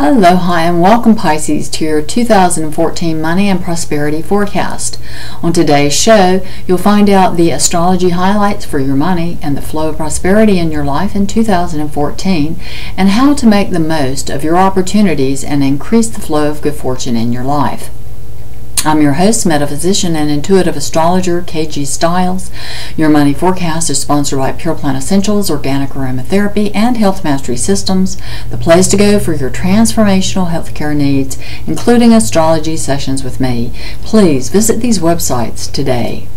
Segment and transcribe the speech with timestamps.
[0.00, 4.96] Aloha and welcome Pisces to your 2014 money and prosperity forecast.
[5.42, 9.88] On today's show, you'll find out the astrology highlights for your money and the flow
[9.88, 12.60] of prosperity in your life in 2014
[12.96, 16.76] and how to make the most of your opportunities and increase the flow of good
[16.76, 17.90] fortune in your life.
[18.84, 22.50] I'm your host, metaphysician, and intuitive astrologer, KG Stiles.
[22.96, 28.16] Your money forecast is sponsored by Pure Plant Essentials, Organic Aromatherapy, and Health Mastery Systems,
[28.50, 31.36] the place to go for your transformational healthcare needs,
[31.66, 33.72] including astrology sessions with me.
[34.02, 36.28] Please visit these websites today.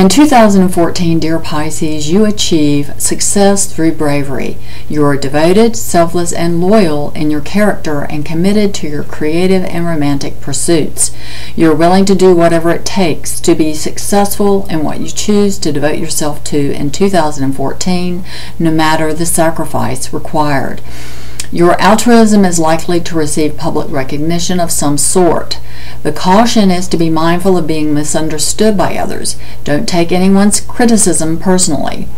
[0.00, 4.56] In 2014, dear Pisces, you achieve success through bravery.
[4.88, 9.84] You are devoted, selfless, and loyal in your character and committed to your creative and
[9.84, 11.14] romantic pursuits.
[11.54, 15.58] You are willing to do whatever it takes to be successful in what you choose
[15.58, 18.24] to devote yourself to in 2014,
[18.58, 20.80] no matter the sacrifice required.
[21.52, 25.60] Your altruism is likely to receive public recognition of some sort.
[26.02, 29.36] The caution is to be mindful of being misunderstood by others.
[29.64, 32.08] Don't take anyone's criticism personally.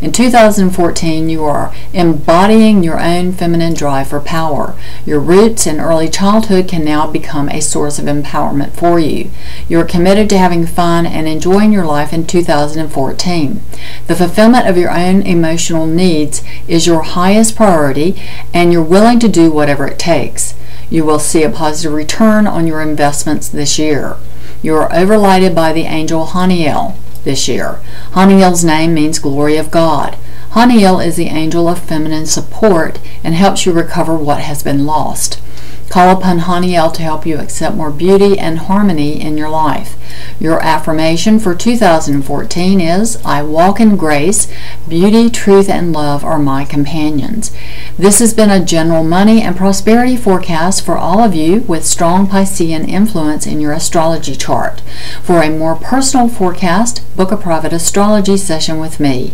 [0.00, 4.74] In 2014, you are embodying your own feminine drive for power.
[5.06, 9.30] Your roots in early childhood can now become a source of empowerment for you.
[9.68, 13.60] You are committed to having fun and enjoying your life in 2014.
[14.06, 18.20] The fulfillment of your own emotional needs is your highest priority,
[18.52, 20.54] and you're willing to do whatever it takes.
[20.90, 24.16] You will see a positive return on your investments this year.
[24.62, 27.80] You are overlighted by the angel Haniel this year.
[28.12, 30.16] Haniel's name means glory of God.
[30.52, 35.40] Haniel is the angel of feminine support and helps you recover what has been lost.
[35.88, 39.96] Call upon Haniel to help you accept more beauty and harmony in your life.
[40.38, 44.52] Your affirmation for 2014 is I walk in grace,
[44.86, 47.56] beauty, truth, and love are my companions.
[47.96, 52.26] This has been a general money and prosperity forecast for all of you with strong
[52.26, 54.82] Piscean influence in your astrology chart.
[55.22, 59.32] For a more personal forecast, book a private astrology session with me.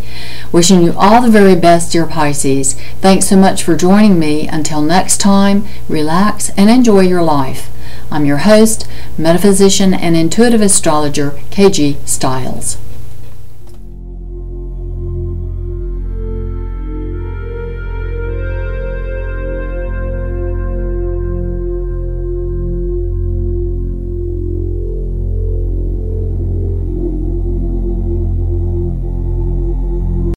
[0.52, 2.74] Wishing you all the very best, dear Pisces.
[3.00, 4.46] Thanks so much for joining me.
[4.46, 7.70] Until next time, relax and enjoy your life.
[8.12, 8.86] I'm your host,
[9.16, 12.76] metaphysician, and intuitive astrologer, KG Stiles.